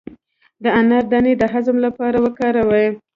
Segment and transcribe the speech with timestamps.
[0.63, 2.87] د انار دانه د هضم لپاره وکاروئ